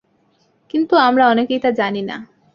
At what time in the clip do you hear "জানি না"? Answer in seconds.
1.71-2.17